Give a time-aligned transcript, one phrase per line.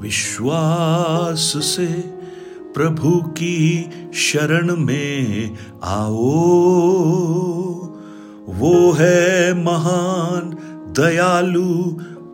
[0.00, 1.86] विश्वास से
[2.74, 5.50] प्रभु की शरण में
[5.82, 6.12] आओ।
[8.48, 10.56] वो है महान,
[10.96, 11.84] दयालु,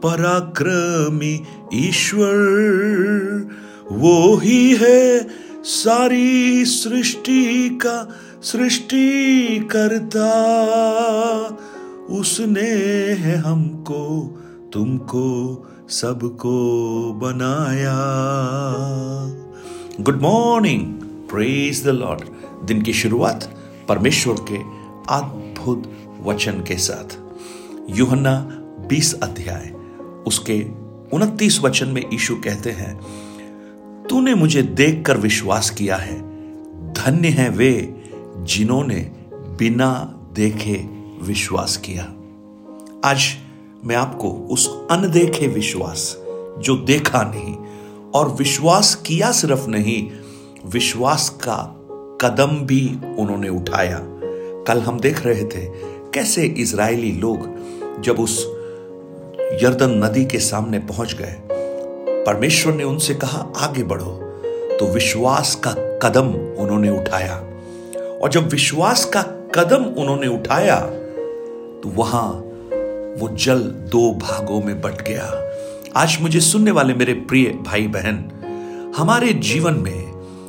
[0.02, 1.42] पराक्रमी
[1.74, 2.34] ईश्वर।
[3.92, 5.28] वो ही है
[5.64, 10.30] सारी सृष्टि का सृष्टि करता
[12.10, 12.70] उसने
[13.12, 14.38] है हमको,
[14.72, 15.54] तुमको
[15.90, 16.50] सबको
[17.12, 17.96] बनाया।
[20.00, 20.92] Good morning
[21.30, 22.20] praise the Lord
[22.66, 23.54] दिन की शुरुआत
[23.88, 24.56] परमेश्वर के
[25.14, 27.18] अद्भुत वचन के साथ।
[27.90, 28.48] युहन्ना
[28.88, 29.74] 20 अध्याय,
[30.26, 30.66] उसके
[31.12, 33.00] 29 वचन में यीशु कहते हैं,
[34.10, 36.20] तूने मुझे देखकर विश्वास किया है।
[36.92, 38.04] धन्य है वे
[38.38, 40.88] जिन्होंने बिना देखे
[41.22, 42.04] विश्वास किया।
[43.04, 43.47] आज
[43.84, 46.16] मैं आपको उस अनदेखे विश्वास
[46.58, 47.56] जो देखा नहीं
[48.14, 50.10] और विश्वास किया सिर्फ़ नहीं,
[50.66, 51.86] विश्वास का
[52.20, 54.00] कदम भी उन्होंने उठाया।
[54.68, 55.66] कल हम देख रहे थे
[56.14, 57.38] कैसे इज़राइली लोग
[58.02, 58.46] जब उस
[59.40, 61.36] यर्दन नदी के सामने पहुँच गए।
[62.24, 64.18] परमेश्वर ने उनसे कहा, आगे बढ़ो।
[64.78, 66.28] तो विश्वास का कदम
[66.62, 67.36] उन्होंने उठाया।
[68.22, 69.22] और जब विश्वास का
[69.54, 70.80] कदम उन्होंने उठाया
[71.82, 72.44] तो वहाँ
[73.16, 75.52] वो जल दो भागों में बट गया।
[75.96, 78.30] आज मुझे सुनने वाले मेरे प्रिय भाई बहन
[78.96, 80.08] हमारे जीवन में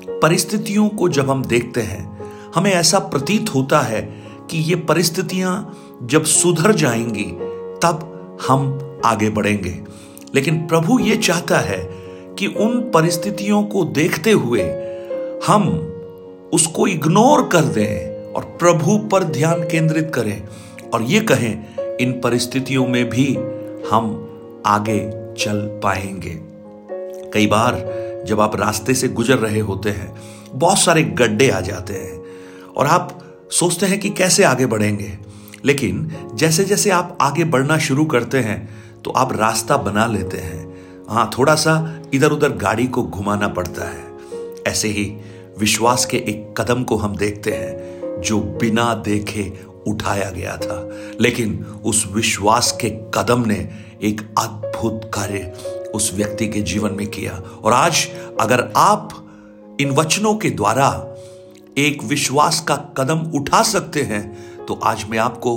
[0.10, 4.02] परिस्थितियों को जब हम देखते हैं, हमें ऐसा प्रतीत होता है
[4.50, 7.32] कि ये परिस्थितियाँ जब सुधर जाएँगी,
[7.84, 8.06] तब
[8.48, 9.80] हम आगे बढ़ेंगे।
[10.36, 11.90] लेकिन प्रभु ये चाहता है
[12.40, 14.64] कि उन परिस्थितियों को देखते हुए
[15.48, 15.68] हम
[16.54, 20.48] उसको इग्नोर कर दें और प्रभु पर ध्यान केंद्रित करें
[20.94, 23.36] और ये कहें इन परिस्थितियों में भी
[23.92, 25.00] हम आगे
[25.40, 26.38] चल पाएँगे।
[27.34, 27.76] कई बार
[28.28, 30.16] जब आप रास्ते से गुजर रहे होते हैं,
[30.54, 32.22] बहुत सारे गड्ढे आ जाते हैं
[32.78, 33.20] और आप
[33.52, 35.18] सोचते हैं कि कैसे आगे बढ़ेंगे।
[35.66, 38.70] लेकिन जैसे जैसे आप आगे बढ़ना शुरू करते हैं
[39.04, 40.78] तो आप रास्ता बना लेते हैं।
[41.10, 44.06] हाँ थोड़ा सा इधर उधर गाड़ी को घुमाना पड़ता है।
[44.68, 45.06] ऐसे ही
[45.60, 50.78] विश्वास के एक कदम को हम देखते हैं, जो बिना देखे उठाया गया था।
[51.22, 53.58] लेकिन उस विश्वास के कदम ने
[54.04, 55.54] एक अद्भुत कार्य
[55.96, 58.08] उस व्यक्ति के जीवन में किया। और आज
[58.42, 60.90] अगर आप इन वचनों के द्वारा
[61.78, 65.56] एक विश्वास का कदम उठा सकते हैं तो आज मैं आपको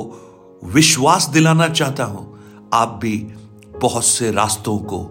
[0.64, 2.28] विश्वास दिलाना चाहता हूँ।
[2.72, 3.16] आप भी
[3.80, 5.04] बहुत से रास्तों को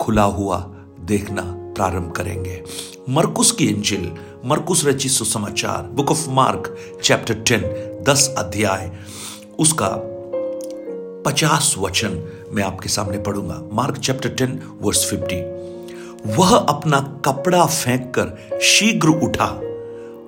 [0.00, 0.58] खुला हुआ
[1.00, 1.42] देखना
[1.76, 2.62] प्रारंभ करेंगे।
[3.10, 4.12] मरकुस की इंजिल
[4.44, 7.60] मरकुस रचित सुसमाचार, book of Mark, chapter ten,
[8.02, 8.92] दस अध्याय।
[9.58, 9.90] उसका
[11.26, 15.40] पचास वचन मैं आपके सामने पढ़ूँगा। Mark chapter ten, verse fifty
[16.36, 19.60] वह अपना कपड़ा फेंक कर शीघ्र उठा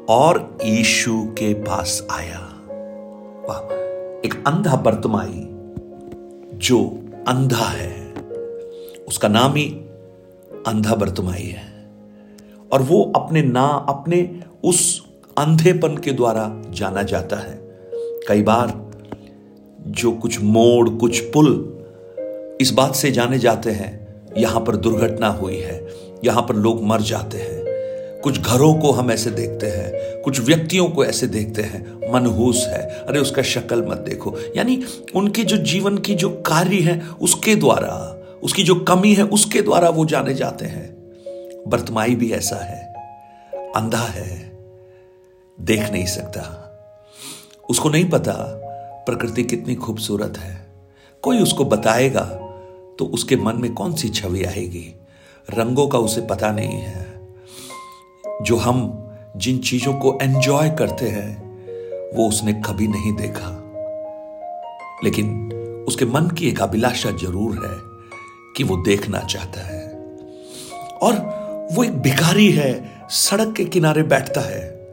[0.08, 2.40] और यीशु के पास आया।
[3.48, 3.60] वाह,
[4.26, 5.48] एक अंधा बर्तमाई
[6.58, 8.14] जो अंधा है।
[9.08, 9.70] उसका नाम ही
[10.66, 11.73] अंधा बर्तमाई है।
[12.74, 15.04] और वो अपने ना, अपने उस
[15.38, 17.60] अंधेपन के द्वारा जाना जाता है।
[18.28, 18.90] कई बार
[19.86, 21.78] जो कुछ मोड़, कुछ पुल
[22.60, 25.88] इस बात से जाने जाते हैं, यहाँ पर दुर्घटना हुई है,
[26.24, 27.64] यहाँ पर लोग मर जाते हैं।
[28.20, 32.82] कुछ घरों को हम ऐसे देखते हैं, कुछ व्यक्तियों को ऐसे देखते हैं, मनहूस है,
[32.82, 34.82] अरे उसका शक्ल मत देखो। यानी
[35.14, 39.88] उनके जो जीवन की जो कार्य है, उसके द्वारा, उसकी जो कमी है, उसके द्वारा
[39.88, 40.93] वो जाने जाते हैं।
[41.68, 42.82] बर्तमाई भी ऐसा है,
[43.76, 44.58] अंधा है,
[45.58, 46.60] देख नहीं सकता।
[47.70, 48.32] उसको नहीं पता
[49.06, 50.66] प्रकृति कितनी खूबसूरत है।
[51.22, 52.24] कोई उसको बताएगा
[52.98, 54.94] तो उसके मन में कौन सी छवि आएगी?
[55.48, 57.06] रंगों का उसे पता नहीं है।
[58.42, 61.42] जो हम जिन चीज़ों को एंजॉय करते हैं,
[62.16, 63.50] वो उसने कभी नहीं देखा।
[65.04, 65.52] लेकिन
[65.88, 67.76] उसके मन की एक अभिलाषा ज़रूर है
[68.56, 69.82] कि वो देखना चाहता है।
[71.02, 74.88] और वो एक भिखारी है, सड़क के किनारे बैठता है।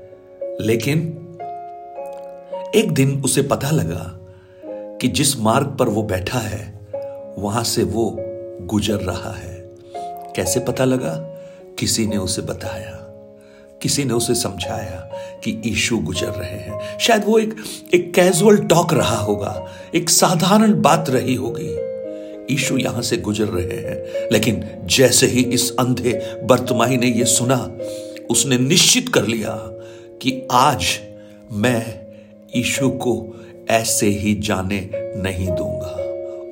[0.61, 0.99] लेकिन
[2.75, 4.19] एक दिन उसे पता लगा
[4.65, 6.79] कि जिस मार्ग पर वो बैठा है,
[7.37, 8.15] वहाँ से वो
[8.61, 9.69] गुजर रहा है।
[10.35, 11.13] कैसे पता लगा?
[11.79, 12.97] किसी ने उसे बताया।
[13.81, 15.11] किसी ने उसे समझाया
[15.43, 17.55] कि ईशु गुजर रहे हैं। शायद वो एक
[17.93, 21.90] एक कैजुअल टॉक रहा होगा, एक साधारण बात रही होगी।
[22.51, 27.77] ईशु यहाँ से गुजर रहे हैं। लेकिन जैसे ही इस अंधे बर्तमाही ने यह सुना,
[28.29, 29.51] उसने निश्चित कर लिया
[30.21, 30.99] कि आज
[31.51, 32.01] मैं
[32.55, 35.97] ईशु को ऐसे ही जाने नहीं दूँगा।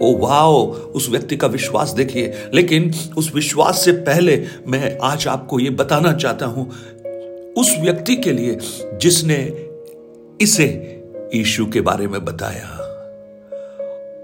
[0.02, 5.60] ओ वाओ, उस व्यक्ति का विश्वास देखिए। लेकिन उस विश्वास से पहले मैं आज आपको
[5.60, 6.72] यह बताना चाहता हूँ,
[7.58, 8.58] उस व्यक्ति के लिए
[9.02, 9.68] जिसने
[10.42, 10.66] इसे
[11.36, 12.79] यीशु के बारे में बताया।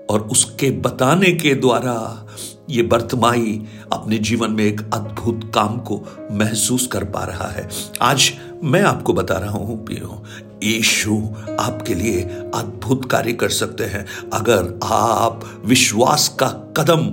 [0.09, 2.27] और उसके बताने के द्वारा
[2.69, 3.61] ये बर्तमाई
[3.93, 7.69] अपने जीवन में एक अद्भुत काम को महसूस कर पा रहा है।
[8.01, 10.23] आज मैं आपको बता रहा हूँ पियो
[10.63, 11.15] यीशु
[11.59, 12.21] आपके लिए
[12.55, 17.11] अद्भुत कार्य कर सकते हैं। अगर आप विश्वास का कदम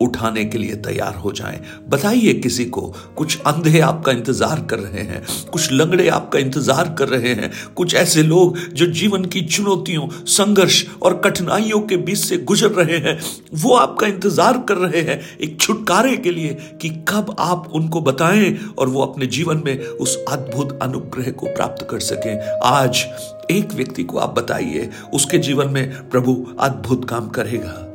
[0.00, 2.80] उठाने के लिए तैयार हो जाएँ। बताइए किसी को,
[3.16, 7.94] कुछ अंधे आपका इंतज़ार कर रहे हैं, कुछ लंगड़े आपका इंतज़ार कर रहे हैं, कुछ
[7.94, 13.18] ऐसे लोग जो जीवन की चुनौतियों, संघर्ष और कठिनाइयों के बीच से गुजर रहे हैं,
[13.54, 18.56] वो आपका इंतज़ार कर रहे हैं एक छुटकारे के लिए कि कब आप उनको बताएँ
[18.78, 23.04] और वो अपने जीवन में उस अद्भुत अनुग्रह को प्राप्त कर सकें। आज
[23.50, 27.89] एक व्यक्ति को आप बताइए, उसके जीवन में प्रभु अद्भुत काम करेगा।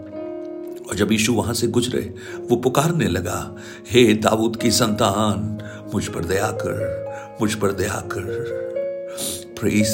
[0.95, 2.13] और जब यीशु वहाँ से गुजरे,
[2.49, 3.55] वो पुकारने लगा,
[3.91, 5.57] हे दाऊद की संतान,
[5.93, 8.23] मुझ पर दया कर, मुझ पर दया कर।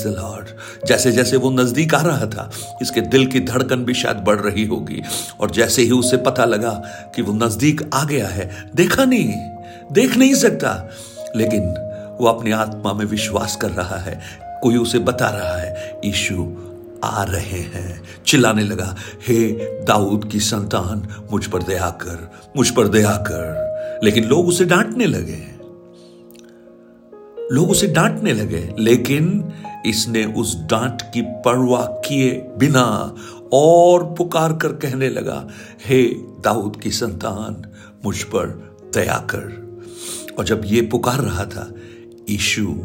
[0.05, 0.47] लॉर्ड
[0.87, 2.51] जैसे जैसे वो नज़दीक आ रहा था,
[2.81, 5.01] इसके दिल की धड़कन भी शायद बढ़ रही होगी।
[5.39, 6.73] और जैसे ही उसे पता लगा
[7.15, 9.33] कि वो नज़दीक आ गया है, देखा नहीं,
[9.91, 10.89] देख नहीं सकता।
[11.35, 11.61] लेकिन
[12.21, 14.21] वो अपनी आत्मा में विश्वास कर रहा है,
[14.63, 16.67] कोई उसे बता रहा है, यीशु
[17.03, 18.95] आ रहे हैं। चिल्लाने लगा,
[19.27, 19.51] हे
[19.83, 23.71] दाऊद की संतान, मुझ पर दया कर, मुझ पर दया कर।
[24.03, 25.61] लेकिन लोग उसे डांटने लगे।
[27.51, 29.53] लोग उसे डांटने लगे, लेकिन
[29.85, 33.15] इसने उस डांट की परवाह किए बिना
[33.53, 35.47] और पुकार कर कहने लगा,
[35.85, 37.71] हे दाऊद की संतान,
[38.05, 38.47] मुझ पर
[38.93, 39.71] दया कर।
[40.39, 41.73] और जब ये पुकार रहा था
[42.29, 42.75] ईशु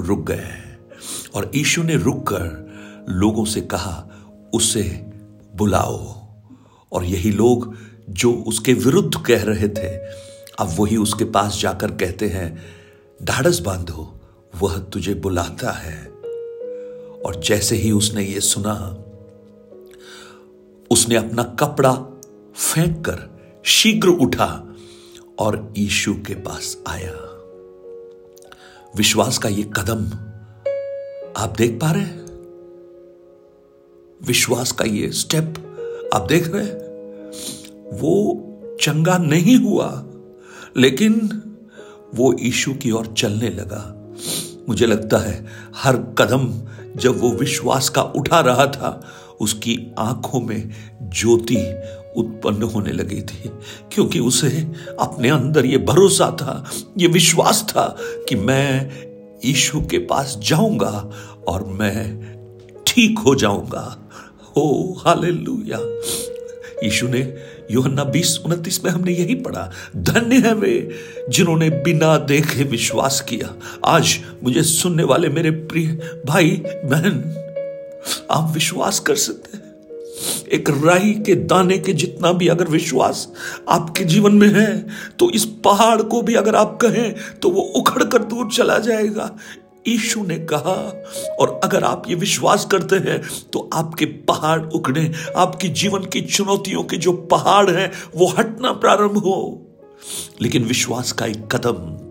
[0.00, 0.78] रुक गए।
[1.34, 2.65] और ईशु ने रुक कर
[3.08, 4.08] लोगों से कहा,
[4.54, 4.82] उसे
[5.56, 6.26] बुलाओ।
[6.92, 7.74] और यही लोग
[8.10, 9.96] जो उसके विरुद्ध कह रहे थे,
[10.58, 12.64] अब वही उसके पास जाकर कहते हैं
[13.22, 14.20] ढाढ़स बांधो,
[14.60, 16.06] वह तुझे बुलाता है।
[17.26, 19.02] और जैसे ही उसने ये सुना,
[20.90, 21.92] उसने अपना कपड़ा
[22.56, 24.74] फेंक कर शीघ्र उठा
[25.38, 27.12] और ईशु के पास आया।
[28.96, 30.06] विश्वास का ये कदम
[31.36, 32.25] आप देख पा रहे हैं?
[34.20, 35.54] विश्वास का ये स्टेप
[36.14, 36.78] आप देख रहे हैं,
[38.00, 39.88] वो चंगा नहीं हुआ,
[40.76, 41.20] लेकिन
[42.14, 43.92] वो ईशु की ओर चलने लगा।
[44.68, 45.46] मुझे लगता है
[45.76, 46.52] हर कदम
[46.96, 49.00] जब वो विश्वास का उठा रहा था,
[49.40, 50.70] उसकी आँखों में
[51.02, 51.56] ज्योति
[52.16, 53.50] उत्पन्न होने लगी थी,
[53.92, 54.48] क्योंकि उसे
[55.00, 56.64] अपने अंदर ये भरोसा था,
[56.98, 57.86] ये विश्वास था
[58.28, 58.90] कि मैं
[59.44, 61.10] ईशु के पास जाऊँगा
[61.48, 62.36] और मैं
[62.86, 64.05] ठीक हो जाऊँगा।
[64.58, 65.78] ओ हालेलुया।
[66.84, 67.20] यीशु ने
[67.70, 70.90] योहन्ना बीस उनतीस में हमने यही पढ़ा, धन्य है वे
[71.28, 73.54] जिन्होंने बिना देखे विश्वास किया।
[73.84, 75.86] आज मुझे सुनने वाले मेरे प्रिय
[76.26, 76.50] भाई,
[76.84, 77.22] बहन,
[78.30, 79.64] आप विश्वास कर सकते हैं।
[80.52, 83.26] एक राई के दाने के जितना भी अगर विश्वास
[83.68, 84.86] आपके जीवन में है
[85.18, 89.30] तो इस पहाड़ को भी अगर आप कहें तो वो उखड़ कर दूर चला जाएगा।
[89.88, 91.04] ईशु ने कहा,
[91.40, 93.20] और अगर आप ये विश्वास करते हैं
[93.52, 99.16] तो आपके पहाड़ उखड़े, आपकी जीवन की चुनौतियों के जो पहाड़ हैं, वो हटना प्रारंभ
[99.18, 99.62] हो।
[100.42, 102.06] लेकिन विश्वास का एक कदम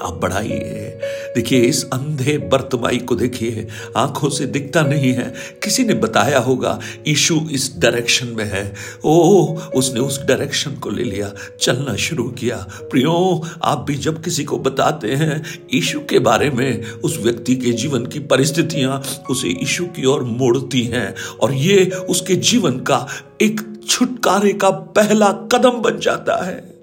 [0.00, 0.98] आप बढ़ाइए।
[1.34, 5.34] देखिए, इस अंधे बर्तमाई को देखिए। आँखों से दिखता नहीं है।
[5.64, 8.74] किसी ने बताया होगा ईशु इस डायरेक्शन में है।
[9.04, 12.56] ओ, उसने उस डायरेक्शन को ले लिया, चलना शुरू किया।
[12.90, 17.72] प्रियो, आप भी जब किसी को बताते हैं ईशु के बारे में, उस व्यक्ति के
[17.72, 23.08] जीवन की परिस्थितियाँ उसे ईशु की ओर मोड़ती हैं। और ये उसके जीवन का
[23.42, 26.75] एक छुटकारे का पहला कदम बन जाता है।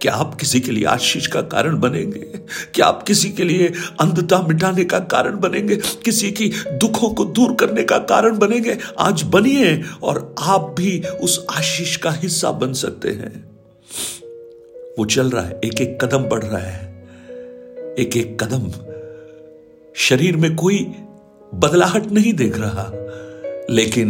[0.00, 2.20] क्या आप किसी के लिए आशीष का कारण बनेंगे?
[2.74, 5.76] क्या आप किसी के लिए अंधता मिटाने का कारण बनेंगे?
[5.76, 8.78] किसी की दुखों को दूर करने का कारण बनेंगे?
[8.98, 13.50] आज बनिए और आप भी उस आशीष का हिस्सा बन सकते हैं।
[14.98, 17.08] वो चल रहा है एक एक कदम बढ़ रहा है।
[17.98, 18.72] एक एक कदम।
[19.96, 20.92] शरीर में कोई
[21.54, 22.92] बदलाहट नहीं देख रहा।
[23.70, 24.08] लेकिन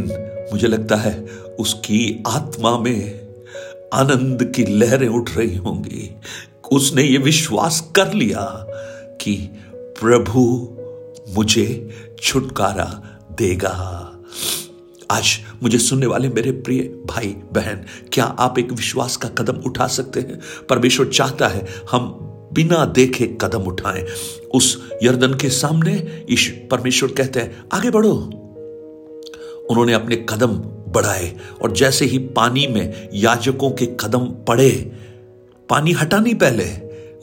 [0.53, 1.27] मुझे लगता है
[1.59, 3.26] उसकी आत्मा में
[3.97, 6.15] आनंद की लहरें उठ रही होंगी।
[6.73, 8.67] उसने ये विश्वास कर लिया
[9.21, 9.37] कि
[9.75, 10.69] प्रभु
[11.35, 11.91] मुझे
[12.23, 14.03] छुटकारा देगा।
[15.11, 19.87] आज मुझे सुनने वाले मेरे प्रिय भाई, बहन, क्या आप एक विश्वास का कदम उठा
[19.87, 20.41] सकते हैं?
[20.71, 22.19] परमेश्वर चाहता है हम
[22.53, 24.07] बिना देखे कदम उठाएँ।
[24.55, 26.27] उस यर्दन के सामने
[26.71, 28.15] परमेश्वर कहते हैं, आगे बढ़ो।
[29.71, 34.71] उन्होंने अपने कदम बढ़ाए और जैसे ही पानी में याजकों के कदम पड़े,
[35.69, 36.65] पानी हटा नहीं पहले,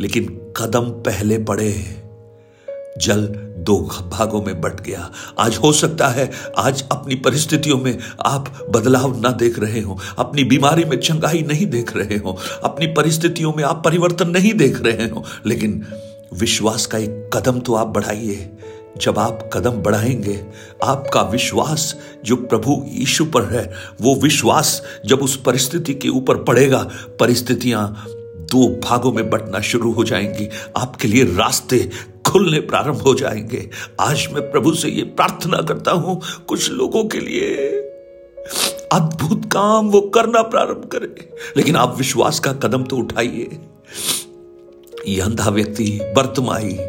[0.01, 0.25] लेकिन
[0.57, 1.73] कदम पहले पड़े।
[2.97, 3.21] जल
[3.57, 3.77] दो
[4.11, 9.29] भागों में बट गया। आज हो सकता है, आज अपनी परिस्थितियों में आप बदलाव ना
[9.31, 13.81] देख रहे हो, अपनी बीमारी में चंगाई नहीं देख रहे हो, अपनी परिस्थितियों में आप
[13.85, 15.83] परिवर्तन नहीं देख रहे हो, लेकिन
[16.33, 18.49] विश्वास का एक कदम तो आप बढ़ाइए।
[18.97, 20.45] जब आप कदम बढ़ाएँगे,
[20.83, 21.95] आपका विश्वास
[22.25, 28.05] जो प्रभु यीशु पर है, वो विश्वास जब उस परिस्थिति के ऊपर पड़ेगा, परिस्थितियाँ
[28.39, 31.91] दो भागों में बटना शुरू हो जाएँगी। आपके लिए रास्ते
[32.25, 33.69] खुलने प्रारंभ हो जाएँगे।
[33.99, 37.55] आज मैं प्रभु से ये प्रार्थना करता हूँ, कुछ लोगों के लिए
[38.91, 43.59] अद्भुत काम वो करना प्रारंभ करे। लेकिन आप विश्वास का कदम तो उठाइए।
[45.07, 46.79] ये अंधा व्यक्ति बर्तमाई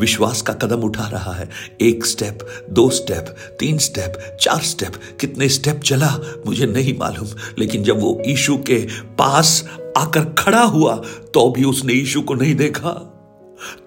[0.00, 1.48] विश्वास का कदम उठा रहा है।
[1.80, 2.38] एक स्टेप
[2.70, 6.16] दो स्टेप तीन स्टेप चार स्टेप कितने स्टेप चला,
[6.46, 7.28] मुझे नहीं मालूम।
[7.58, 8.86] लेकिन जब वो यीशु के
[9.18, 10.96] पास आकर खड़ा हुआ
[11.34, 12.92] तो भी उसने यीशु को नहीं देखा।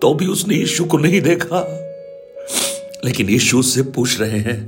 [0.01, 1.59] तो भी उसने यीशु को नहीं देखा।
[3.05, 4.67] लेकिन यीशु से पूछ रहे हैं,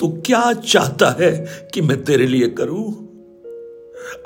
[0.00, 1.30] तू क्या चाहता है
[1.74, 3.09] कि मैं तेरे लिए करूँ?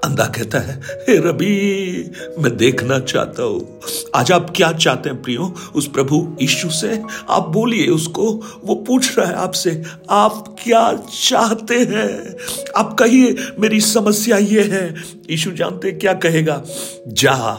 [0.05, 3.81] अंधा कहता है, हे रबी, मैं देखना चाहता हूँ।
[4.15, 5.55] आज आप क्या चाहते हैं प्रियो?
[5.75, 11.79] उस प्रभु यीशु से आप बोलिए उसको। वो पूछ रहा है आपसे, आप क्या चाहते
[11.79, 12.37] हैं?
[12.77, 14.95] आप कहिए मेरी समस्या ये है।
[15.31, 16.63] यीशु जानते क्या कहेगा,
[17.09, 17.55] जा,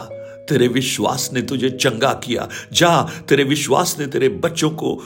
[0.48, 5.02] तेरे विश्वास ने तुझे चंगा किया। जा, तेरे विश्वास ने तेरे बच्चों को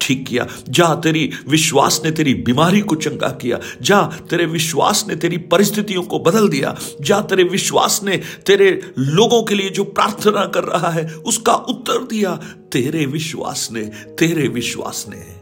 [0.00, 5.16] ठीक किया। जा तेरी विश्वास ने तेरी बीमारी को चंगा किया। जा तेरे विश्वास ने
[5.16, 8.16] तेरी परिस्थितियों को बदल दिया। जा तेरे विश्वास ने
[8.46, 12.36] तेरे लोगों के लिए जो प्रार्थना कर रहा है, उसका उत्तर दिया।
[12.72, 13.80] तेरे विश्वास ने,
[14.18, 15.40] तेरे विश्वास ने।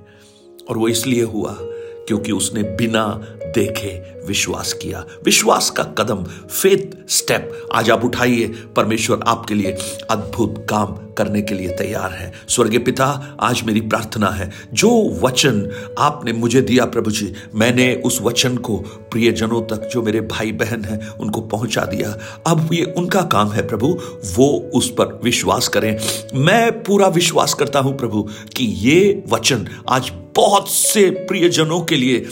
[0.68, 1.56] और वो इसलिए हुआ
[2.08, 3.24] क्योंकि उसने बिना
[3.54, 9.76] देखे, विश्वास किया। विश्वास का कदम फेथ स्टेप आज आप उठाइए, परमेश्वर आपके लिए
[10.10, 10.86] अद्भुत काम
[11.18, 16.62] करने के लिए तैयार है। स्वर्गीय पिता, आज मेरी प्रार्थना है, जो वचन आपने मुझे
[16.62, 18.76] दिया प्रभु जी, मैंने उस वचन को
[19.10, 23.66] प्रियजनों तक, जो मेरे भाई बहन हैं, उनको पहुँचा दिया। अब ये उनका काम है
[23.66, 23.98] प्रभु,
[24.36, 25.96] वो उस पर विश्वास करें।
[26.34, 32.26] मैं पूरा विश्वास करता हूँ प्रभु, कि ये वचन आज बहुत से प्रियजनों के लिए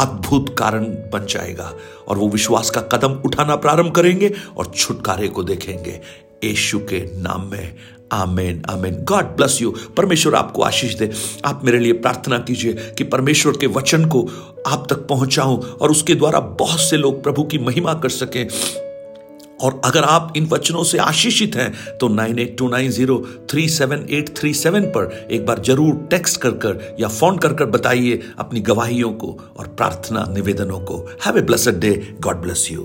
[0.00, 1.72] अद्भुत कारण बन जाएगा
[2.08, 6.00] और वो विश्वास का कदम उठाना प्रारंभ करेंगे और छुटकारे को देखेंगे।
[6.44, 7.74] यशु के नाम में।
[8.12, 11.10] आमेन आमेन। गॉड ब्लस यू परमेश्वर आपको आशीष दे।
[11.44, 14.28] आप मेरे लिए प्रार्थना कीजिए कि परमेश्वर के वचन को
[14.66, 18.48] आप तक पहुंचाऊं और उसके द्वारा बहुत से लोग प्रभु की महिमा कर सकें।
[19.62, 23.18] और अगर आप इन वचनों से आशीषित हैं तो nine eight two nine zero
[23.50, 27.54] three seven eight three seven पर एक बार ज़रूर टेक्स्ट कर कर या फ़ोन कर
[27.54, 32.66] कर बताइए अपनी गवाहियों को और प्रार्थना निवेदनों को। Have a blessed day God bless
[32.72, 32.78] you